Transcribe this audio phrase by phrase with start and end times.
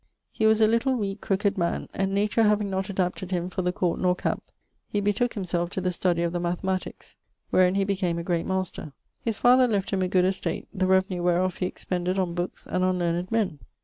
[0.31, 3.71] He was a little, weake, crooked man, and nature having not adapted him for the
[3.71, 4.41] court nor campe,
[4.87, 7.17] he betooke himselfe to the study of the mathematiques,
[7.51, 8.93] wherin he became a great master.
[9.23, 12.83] His father left him a good estate, the revenue wherof he expended on bookes and
[12.83, 13.59] on learned men.